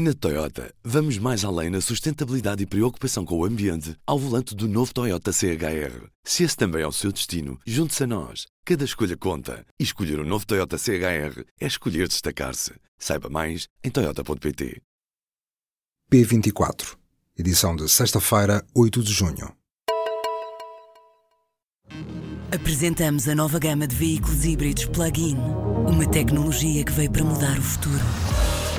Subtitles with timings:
[0.00, 4.68] Na Toyota, vamos mais além na sustentabilidade e preocupação com o ambiente ao volante do
[4.68, 6.06] novo Toyota CHR.
[6.22, 8.46] Se esse também é o seu destino, junte-se a nós.
[8.64, 9.66] Cada escolha conta.
[9.76, 12.74] E escolher o um novo Toyota CHR é escolher destacar-se.
[12.96, 14.80] Saiba mais em Toyota.pt.
[16.12, 16.96] P24,
[17.36, 19.52] edição de sexta-feira, 8 de junho.
[22.54, 25.38] Apresentamos a nova gama de veículos híbridos plug-in.
[25.88, 28.04] Uma tecnologia que veio para mudar o futuro.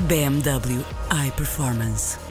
[0.08, 2.29] BMW iPerformance.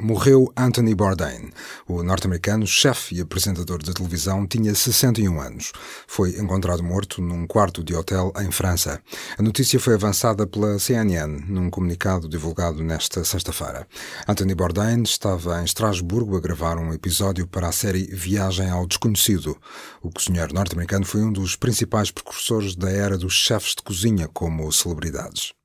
[0.00, 1.50] Morreu Anthony Bourdain.
[1.86, 5.72] O norte-americano, chefe e apresentador de televisão, tinha 61 anos.
[6.06, 9.02] Foi encontrado morto num quarto de hotel em França.
[9.36, 13.86] A notícia foi avançada pela CNN num comunicado divulgado nesta sexta-feira.
[14.26, 19.54] Anthony Bourdain estava em Estrasburgo a gravar um episódio para a série Viagem ao Desconhecido.
[20.02, 24.72] O cozinheiro norte-americano foi um dos principais precursores da era dos chefes de cozinha como
[24.72, 25.59] celebridades.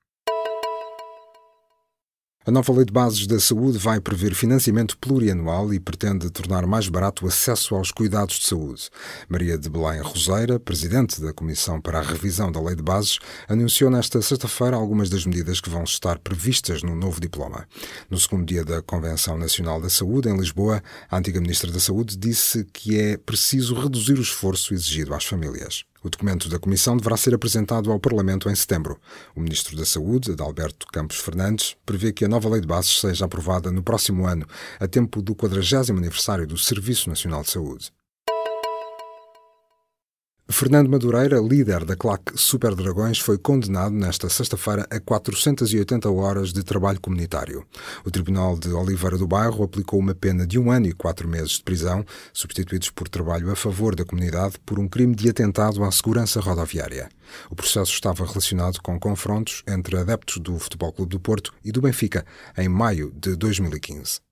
[2.47, 6.87] A nova Lei de Bases da Saúde vai prever financiamento plurianual e pretende tornar mais
[6.87, 8.87] barato o acesso aos cuidados de saúde.
[9.27, 13.17] Maria de Belém Roseira, presidente da Comissão para a Revisão da Lei de Bases,
[13.49, 17.67] anunciou nesta sexta-feira algumas das medidas que vão estar previstas no novo diploma.
[18.11, 22.15] No segundo dia da Convenção Nacional da Saúde, em Lisboa, a antiga Ministra da Saúde
[22.15, 25.83] disse que é preciso reduzir o esforço exigido às famílias.
[26.05, 28.99] O documento da Comissão deverá ser apresentado ao Parlamento em setembro.
[29.35, 33.25] O Ministro da Saúde, Adalberto Campos Fernandes, prevê que a nova Lei de Bases seja
[33.25, 34.45] aprovada no próximo ano,
[34.79, 37.91] a tempo do 40 aniversário do Serviço Nacional de Saúde.
[40.47, 46.63] Fernando Madureira, líder da claque Super Dragões, foi condenado nesta sexta-feira a 480 horas de
[46.63, 47.65] trabalho comunitário.
[48.05, 51.53] O Tribunal de Oliveira do Bairro aplicou uma pena de um ano e quatro meses
[51.53, 55.91] de prisão, substituídos por trabalho a favor da comunidade por um crime de atentado à
[55.91, 57.09] segurança rodoviária.
[57.49, 61.81] O processo estava relacionado com confrontos entre adeptos do Futebol Clube do Porto e do
[61.81, 62.23] Benfica
[62.55, 64.24] em maio de 2015.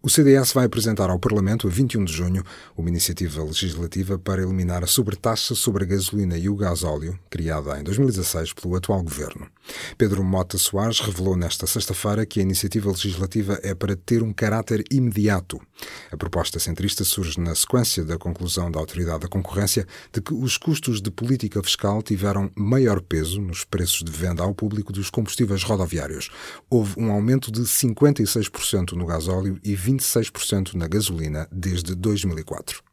[0.00, 2.44] O CDS vai apresentar ao Parlamento, a 21 de junho,
[2.76, 7.82] uma iniciativa legislativa para eliminar a sobretaxa sobre a gasolina e o gasóleo, criada em
[7.82, 9.48] 2016 pelo atual governo.
[9.98, 14.84] Pedro Mota Soares revelou nesta sexta-feira que a iniciativa legislativa é para ter um caráter
[14.88, 15.60] imediato.
[16.12, 20.56] A proposta centrista surge na sequência da conclusão da Autoridade da Concorrência de que os
[20.56, 25.64] custos de política fiscal tiveram maior peso nos preços de venda ao público dos combustíveis
[25.64, 26.30] rodoviários.
[26.70, 32.87] Houve um aumento de 56% no gasóleo e 26% na gasolina desde 2004.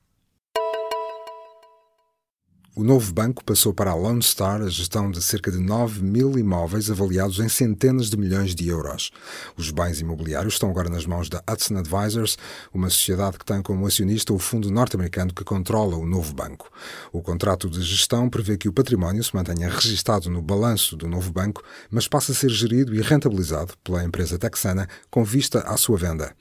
[2.78, 6.38] O novo banco passou para a Lone Star a gestão de cerca de 9 mil
[6.38, 9.12] imóveis avaliados em centenas de milhões de euros.
[9.56, 12.38] Os bens imobiliários estão agora nas mãos da Hudson Advisors,
[12.74, 16.70] uma sociedade que tem como acionista o fundo norte-americano que controla o novo banco.
[17.14, 21.32] O contrato de gestão prevê que o património se mantenha registado no balanço do novo
[21.32, 25.98] banco, mas passe a ser gerido e rentabilizado pela empresa texana com vista à sua
[25.98, 26.36] venda.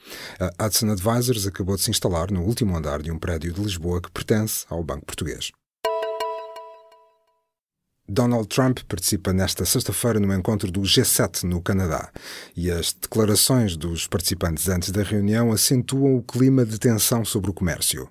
[0.58, 4.00] A Hudson Advisors acabou de se instalar no último andar de um prédio de Lisboa
[4.00, 5.52] que pertence ao Banco Português.
[8.06, 12.10] Donald Trump participa nesta sexta-feira no encontro do G7 no Canadá
[12.54, 17.54] e as declarações dos participantes antes da reunião acentuam o clima de tensão sobre o
[17.54, 18.06] comércio.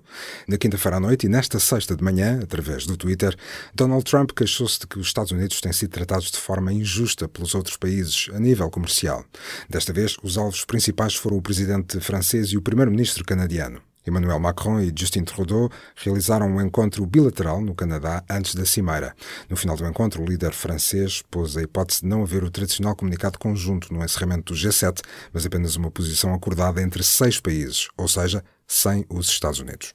[0.48, 3.36] Na quinta-feira à noite e nesta sexta de manhã, através do Twitter,
[3.72, 7.54] Donald Trump queixou-se de que os Estados Unidos têm sido tratados de forma injusta pelos
[7.54, 9.24] outros países a nível comercial.
[9.70, 13.80] Desta vez, os alvos principais foram o presidente francês e o primeiro-ministro canadiano.
[14.06, 19.14] Emmanuel Macron e Justin Trudeau realizaram um encontro bilateral no Canadá antes da cimeira.
[19.48, 22.94] No final do encontro, o líder francês pôs a hipótese de não haver o tradicional
[22.94, 25.00] comunicado conjunto no encerramento do G7,
[25.32, 29.94] mas apenas uma posição acordada entre seis países, ou seja, sem os Estados Unidos.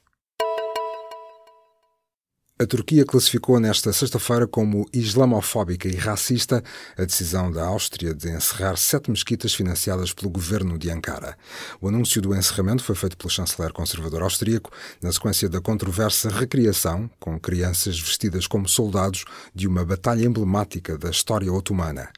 [2.62, 6.62] A Turquia classificou nesta sexta-feira como islamofóbica e racista
[6.98, 11.38] a decisão da Áustria de encerrar sete mesquitas financiadas pelo governo de Ankara.
[11.80, 17.10] O anúncio do encerramento foi feito pelo chanceler conservador austríaco na sequência da controversa recriação,
[17.18, 19.24] com crianças vestidas como soldados,
[19.56, 22.10] de uma batalha emblemática da história otomana.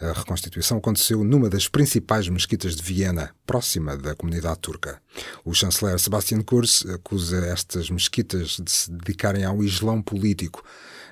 [0.00, 5.00] A reconstituição aconteceu numa das principais mesquitas de Viena, próxima da comunidade turca.
[5.44, 10.64] O chanceler Sebastian Kurz acusa estas mesquitas de se dedicarem ao Islão político.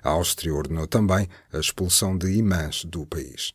[0.02, 3.52] A Áustria ordenou também a expulsão de imãs do país.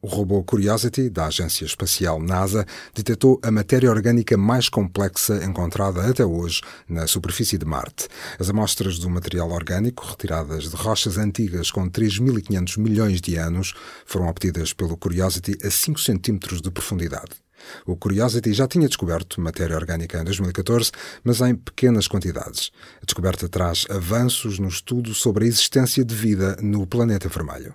[0.00, 2.64] O robô Curiosity, da agência espacial NASA,
[2.94, 8.06] detectou a matéria orgânica mais complexa encontrada até hoje na superfície de Marte.
[8.38, 13.74] As amostras do material orgânico, retiradas de rochas antigas com 3.500 milhões de anos,
[14.06, 17.32] foram obtidas pelo Curiosity a 5 centímetros de profundidade.
[17.84, 20.92] O Curiosity já tinha descoberto matéria orgânica em 2014,
[21.24, 22.70] mas em pequenas quantidades.
[23.02, 27.74] A descoberta traz avanços no estudo sobre a existência de vida no planeta vermelho.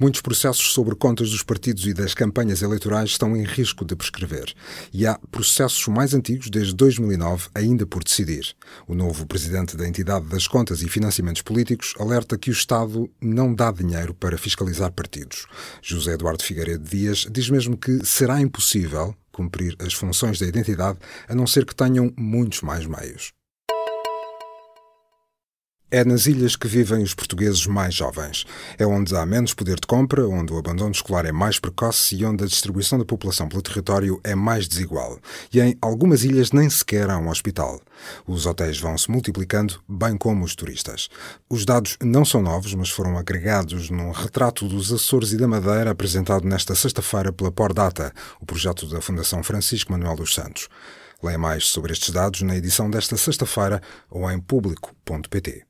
[0.00, 4.54] Muitos processos sobre contas dos partidos e das campanhas eleitorais estão em risco de prescrever.
[4.94, 8.56] E há processos mais antigos, desde 2009, ainda por decidir.
[8.88, 13.54] O novo presidente da entidade das contas e financiamentos políticos alerta que o Estado não
[13.54, 15.44] dá dinheiro para fiscalizar partidos.
[15.82, 20.98] José Eduardo Figueiredo Dias diz mesmo que será impossível cumprir as funções da identidade
[21.28, 23.32] a não ser que tenham muitos mais meios.
[25.92, 28.46] É nas ilhas que vivem os portugueses mais jovens.
[28.78, 32.24] É onde há menos poder de compra, onde o abandono escolar é mais precoce e
[32.24, 35.18] onde a distribuição da população pelo território é mais desigual.
[35.52, 37.80] E em algumas ilhas nem sequer há um hospital.
[38.24, 41.08] Os hotéis vão se multiplicando, bem como os turistas.
[41.48, 45.90] Os dados não são novos, mas foram agregados num retrato dos Açores e da Madeira
[45.90, 50.68] apresentado nesta sexta-feira pela Pordata, o projeto da Fundação Francisco Manuel dos Santos.
[51.20, 55.69] Leia mais sobre estes dados na edição desta sexta-feira ou em público.pt.